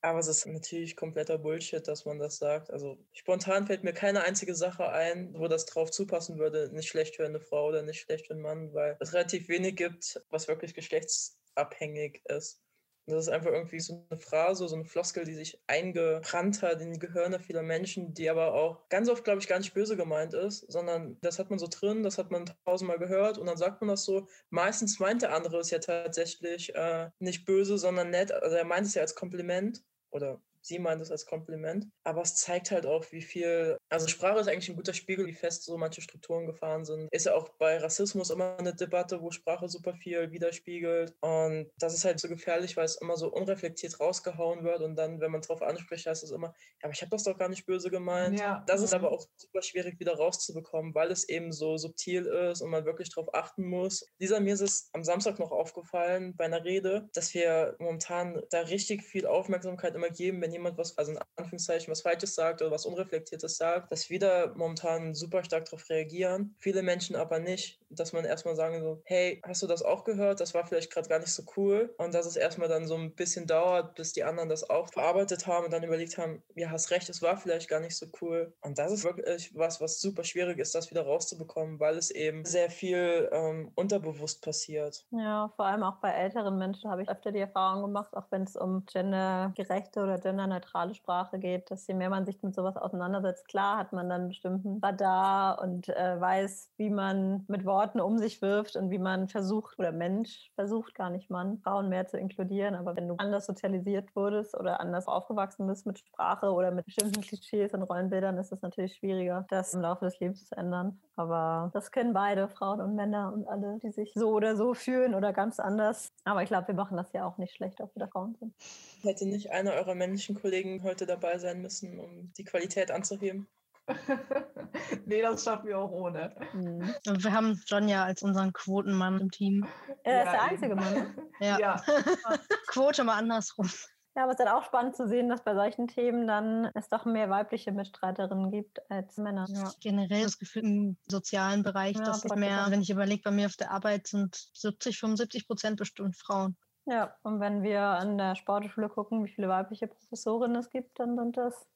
[0.00, 2.70] Aber es ist natürlich kompletter Bullshit, dass man das sagt.
[2.70, 6.70] Also spontan fällt mir keine einzige Sache ein, wo das drauf zupassen würde.
[6.72, 9.74] Nicht schlecht für eine Frau oder nicht schlecht für einen Mann, weil es relativ wenig
[9.76, 12.60] gibt, was wirklich geschlechtsabhängig ist.
[13.08, 16.92] Das ist einfach irgendwie so eine Phrase, so eine Floskel, die sich eingebrannt hat in
[16.92, 20.34] die Gehirne vieler Menschen, die aber auch ganz oft, glaube ich, gar nicht böse gemeint
[20.34, 23.80] ist, sondern das hat man so drin, das hat man tausendmal gehört und dann sagt
[23.80, 24.28] man das so.
[24.50, 28.32] Meistens meint der andere es ja tatsächlich äh, nicht böse, sondern nett.
[28.32, 31.86] Also er meint es ja als Kompliment oder sie meint es als Kompliment.
[32.04, 35.34] Aber es zeigt halt auch, wie viel, also Sprache ist eigentlich ein guter Spiegel, wie
[35.34, 37.08] fest so manche Strukturen gefahren sind.
[37.10, 41.14] Ist ja auch bei Rassismus immer eine Debatte, wo Sprache super viel widerspiegelt.
[41.20, 44.82] Und das ist halt so gefährlich, weil es immer so unreflektiert rausgehauen wird.
[44.82, 47.24] Und dann, wenn man es drauf anspricht, heißt es immer, ja, aber ich habe das
[47.24, 48.38] doch gar nicht böse gemeint.
[48.38, 48.62] Ja.
[48.66, 52.70] Das ist aber auch super schwierig wieder rauszubekommen, weil es eben so subtil ist und
[52.70, 54.06] man wirklich darauf achten muss.
[54.20, 58.60] Dieser mir ist es am Samstag noch aufgefallen bei einer Rede, dass wir momentan da
[58.60, 62.70] richtig viel Aufmerksamkeit immer geben, wenn jemand was, also in Anführungszeichen, was Falsches sagt oder
[62.70, 66.54] was Unreflektiertes sagt, dass wir da momentan super stark darauf reagieren.
[66.58, 70.40] Viele Menschen aber nicht, dass man erstmal sagen so, hey, hast du das auch gehört?
[70.40, 71.94] Das war vielleicht gerade gar nicht so cool.
[71.98, 75.46] Und dass es erstmal dann so ein bisschen dauert, bis die anderen das auch verarbeitet
[75.46, 78.52] haben und dann überlegt haben, ja, hast recht, es war vielleicht gar nicht so cool.
[78.60, 82.44] Und das ist wirklich was, was super schwierig ist, das wieder rauszubekommen, weil es eben
[82.44, 85.06] sehr viel ähm, unterbewusst passiert.
[85.10, 88.42] Ja, vor allem auch bei älteren Menschen habe ich öfter die Erfahrung gemacht, auch wenn
[88.42, 92.76] es um gendergerechte oder gender genderneutrale Sprache geht, dass je mehr man sich mit sowas
[92.76, 98.18] auseinandersetzt, klar hat man dann bestimmten Radar und äh, weiß, wie man mit Worten um
[98.18, 102.18] sich wirft und wie man versucht, oder Mensch versucht, gar nicht Mann, Frauen mehr zu
[102.18, 102.76] inkludieren.
[102.76, 107.20] Aber wenn du anders sozialisiert wurdest oder anders aufgewachsen bist mit Sprache oder mit bestimmten
[107.20, 111.00] Klischees und Rollenbildern, ist es natürlich schwieriger, das im Laufe des Lebens zu ändern.
[111.16, 115.16] Aber das können beide, Frauen und Männer und alle, die sich so oder so fühlen
[115.16, 116.12] oder ganz anders.
[116.24, 118.54] Aber ich glaube, wir machen das ja auch nicht schlecht, ob wir da Frauen sind.
[119.02, 123.48] Hätte nicht einer eurer Menschen männlichen Kollegen heute dabei sein müssen, um die Qualität anzuheben.
[125.06, 126.36] nee, das schaffen wir auch ohne.
[126.52, 126.94] Mhm.
[127.06, 129.66] Und wir haben John ja als unseren Quotenmann im Team.
[130.04, 130.94] Er ist der einzige Mann.
[130.94, 131.14] Ne?
[131.40, 131.58] Ja.
[131.60, 131.82] Ja.
[132.66, 133.70] Quote mal andersrum.
[134.16, 136.88] Ja, aber es ist dann auch spannend zu sehen, dass bei solchen Themen dann es
[136.88, 139.46] doch mehr weibliche Mitstreiterinnen gibt als Männer.
[139.48, 143.30] Ja, generell das Gefühl im sozialen Bereich, Ja, dass das mehr, wenn ich überlege, bei
[143.30, 146.56] mir auf der Arbeit sind 70, 75 Prozent bestimmt Frauen.
[146.90, 151.16] Ja, und wenn wir an der Sportschule gucken, wie viele weibliche Professorinnen es gibt, dann
[151.16, 151.68] sind das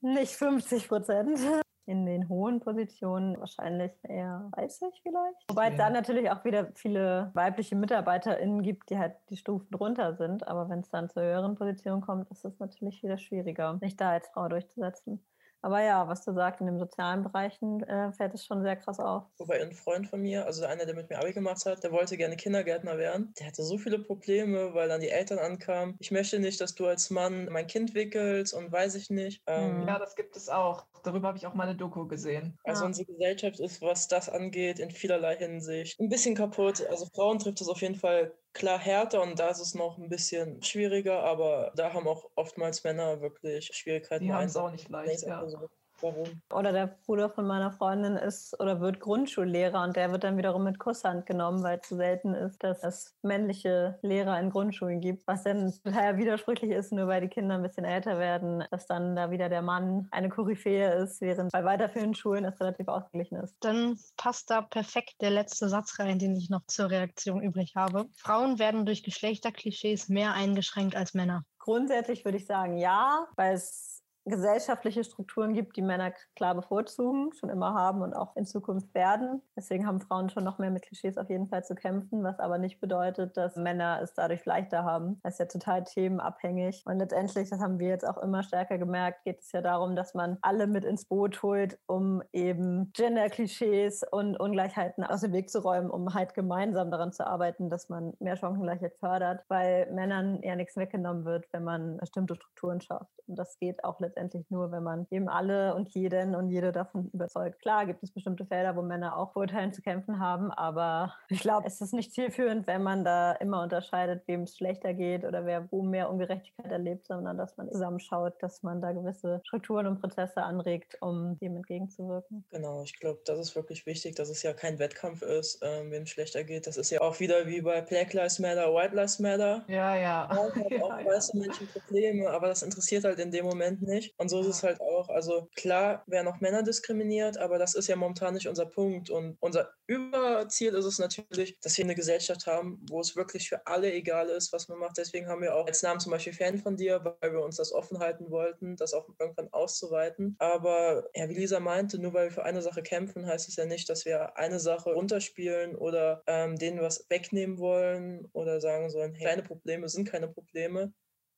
[0.00, 1.38] nicht 50 Prozent.
[1.84, 5.50] In den hohen Positionen wahrscheinlich eher 30 vielleicht.
[5.50, 5.88] Wobei es Ja.
[5.88, 10.46] da natürlich auch wieder viele weibliche MitarbeiterInnen gibt, die halt die Stufen drunter sind.
[10.46, 14.12] Aber wenn es dann zur höheren Position kommt, ist es natürlich wieder schwieriger, sich da
[14.12, 15.26] als Frau durchzusetzen.
[15.62, 19.00] Aber ja, was du sagst, in den sozialen Bereichen äh, fällt es schon sehr krass
[19.00, 19.30] auf.
[19.38, 22.16] Wobei ein Freund von mir, also einer, der mit mir Abi gemacht hat, der wollte
[22.16, 23.32] gerne Kindergärtner werden.
[23.38, 25.96] Der hatte so viele Probleme, weil dann die Eltern ankamen.
[26.00, 29.42] Ich möchte nicht, dass du als Mann mein Kind wickelst und weiß ich nicht.
[29.46, 29.86] Ähm, Mhm.
[29.86, 30.86] ja, das gibt es auch.
[31.02, 32.58] Darüber habe ich auch mal eine Doku gesehen.
[32.64, 32.86] Also Ja.
[32.86, 36.80] unsere Gesellschaft ist, was das angeht, in vielerlei Hinsicht ein bisschen kaputt.
[36.88, 40.08] Also Frauen trifft es auf jeden Fall klar härter und da ist es noch ein
[40.08, 44.24] bisschen schwieriger, aber da haben auch oftmals Männer wirklich Schwierigkeiten.
[44.24, 45.40] Die haben es auch nicht leicht, ja.
[45.40, 45.68] Also,
[46.02, 46.42] warum?
[46.52, 50.64] Oder der Bruder von meiner Freundin ist oder wird Grundschullehrer und der wird dann wiederum
[50.64, 55.26] mit Kusshand genommen, weil es so selten ist, dass es männliche Lehrer in Grundschulen gibt.
[55.26, 59.16] Was dann total widersprüchlich ist, nur weil die Kinder ein bisschen älter werden, dass dann
[59.16, 63.56] da wieder der Mann eine Koryphäe ist, während bei weiterführenden Schulen es relativ ausgeglichen ist.
[63.60, 68.06] Dann passt da perfekt der letzte Satz rein, den ich noch zur Reaktion übrig habe.
[68.16, 71.44] Frauen werden durch Geschlechterklischees mehr eingeschränkt als Männer.
[71.58, 77.50] Grundsätzlich würde ich sagen, ja, weil es gesellschaftliche Strukturen gibt, die Männer klar bevorzugen, schon
[77.50, 79.42] immer haben und auch in Zukunft werden.
[79.56, 82.58] Deswegen haben Frauen schon noch mehr mit Klischees auf jeden Fall zu kämpfen, was aber
[82.58, 85.20] nicht bedeutet, dass Männer es dadurch leichter haben.
[85.22, 86.82] Das ist ja total themenabhängig.
[86.86, 90.14] Und letztendlich, das haben wir jetzt auch immer stärker gemerkt, geht es ja darum, dass
[90.14, 95.60] man alle mit ins Boot holt, um eben Gender-Klischees und Ungleichheiten aus dem Weg zu
[95.60, 100.54] räumen, um halt gemeinsam daran zu arbeiten, dass man mehr Chancengleichheit fördert, weil Männern ja
[100.54, 103.10] nichts weggenommen wird, wenn man bestimmte Strukturen schafft.
[103.26, 104.11] Und das geht auch letztendlich
[104.50, 107.60] nur, wenn man eben alle und jeden und jede davon überzeugt.
[107.60, 111.66] Klar gibt es bestimmte Felder, wo Männer auch Vorurteilen zu kämpfen haben, aber ich glaube,
[111.66, 115.70] es ist nicht zielführend, wenn man da immer unterscheidet, wem es schlechter geht oder wer
[115.70, 120.42] wo mehr Ungerechtigkeit erlebt, sondern dass man zusammenschaut, dass man da gewisse Strukturen und Prozesse
[120.42, 122.44] anregt, um dem entgegenzuwirken.
[122.50, 126.02] Genau, ich glaube, das ist wirklich wichtig, dass es ja kein Wettkampf ist, ähm, wem
[126.02, 126.66] es schlechter geht.
[126.66, 129.64] Das ist ja auch wieder wie bei Black Lives Matter, White Lives Matter.
[129.68, 130.28] Ja, ja.
[130.28, 131.06] Haben Ja, auch ja.
[131.06, 134.01] weiße Menschen Probleme, aber das interessiert halt in dem Moment nicht.
[134.16, 135.08] Und so ist es halt auch.
[135.08, 139.10] Also klar werden auch Männer diskriminiert, aber das ist ja momentan nicht unser Punkt.
[139.10, 143.66] Und unser Überziel ist es natürlich, dass wir eine Gesellschaft haben, wo es wirklich für
[143.66, 144.98] alle egal ist, was man macht.
[144.98, 147.72] Deswegen haben wir auch als Namen zum Beispiel Fan von dir, weil wir uns das
[147.72, 150.36] offen halten wollten, das auch irgendwann auszuweiten.
[150.38, 153.66] Aber ja, wie Lisa meinte, nur weil wir für eine Sache kämpfen, heißt es ja
[153.66, 159.14] nicht, dass wir eine Sache runterspielen oder ähm, denen was wegnehmen wollen oder sagen sollen,
[159.14, 160.92] hey, kleine Probleme sind keine Probleme,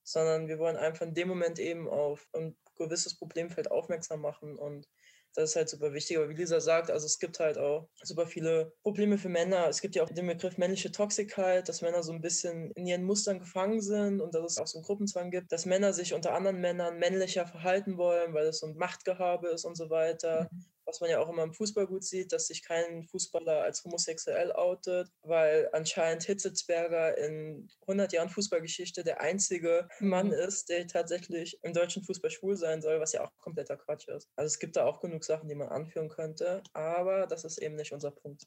[0.04, 4.86] sondern wir wollen einfach in dem Moment eben auf ein gewisses Problemfeld aufmerksam machen und
[5.34, 6.16] das ist halt super wichtig.
[6.16, 9.68] Aber wie Lisa sagt, also es gibt halt auch super viele Probleme für Männer.
[9.68, 13.04] Es gibt ja auch den Begriff männliche Toxikheit, dass Männer so ein bisschen in ihren
[13.04, 16.34] Mustern gefangen sind und dass es auch so einen Gruppenzwang gibt, dass Männer sich unter
[16.34, 20.48] anderen Männern männlicher verhalten wollen, weil es so ein Machtgehabe ist und so weiter.
[20.86, 24.52] Was man ja auch immer im Fußball gut sieht, dass sich kein Fußballer als homosexuell
[24.52, 31.72] outet, weil anscheinend Hitzelsberger in 100 Jahren Fußballgeschichte der einzige Mann ist, der tatsächlich im
[31.72, 34.28] deutschen Fußball schwul sein soll, was ja auch kompletter Quatsch ist.
[34.36, 37.76] Also es gibt da auch genug Sachen, die man anführen könnte, aber das ist eben
[37.76, 38.46] nicht unser Punkt.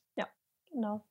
[0.72, 1.04] Genau.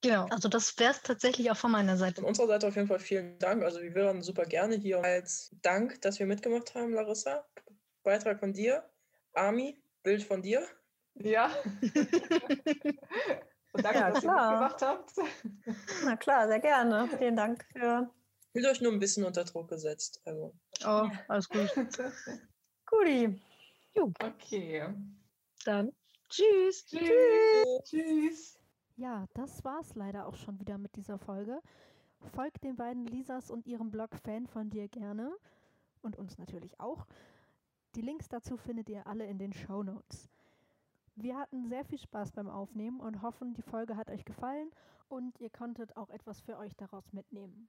[0.00, 2.16] Genau, also das wäre es tatsächlich auch von meiner Seite.
[2.16, 3.64] Von unserer Seite auf jeden Fall vielen Dank.
[3.64, 7.44] Also wir wären super gerne hier als Dank, dass wir mitgemacht haben, Larissa.
[8.04, 8.88] Beitrag von dir.
[9.38, 10.66] Ami, Bild von dir.
[11.14, 11.50] Ja.
[13.72, 14.50] Und danke, Ja, dass ihr klar.
[14.50, 15.12] mitgemacht habt.
[16.04, 17.08] Na klar, sehr gerne.
[17.18, 18.10] Vielen Dank für
[18.52, 20.20] Fühlt euch nur ein bisschen unter Druck gesetzt.
[20.24, 20.54] Also.
[20.84, 21.70] Oh, alles gut.
[22.86, 23.40] Guti.
[24.20, 24.86] Okay.
[25.64, 25.92] Dann
[26.28, 26.86] tschüss.
[26.86, 27.82] Tschüss.
[27.84, 28.58] Tschüss.
[28.96, 31.60] Ja, das war's leider auch schon wieder mit dieser Folge.
[32.34, 35.36] Folgt den beiden Lisas und ihrem Blog Fan von dir gerne
[36.02, 37.06] und uns natürlich auch.
[37.98, 40.30] Die Links dazu findet ihr alle in den Show Notes.
[41.16, 44.70] Wir hatten sehr viel Spaß beim Aufnehmen und hoffen, die Folge hat euch gefallen
[45.08, 47.68] und ihr konntet auch etwas für euch daraus mitnehmen.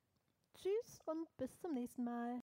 [0.53, 2.37] Tschüss und bis zum nächsten Mal.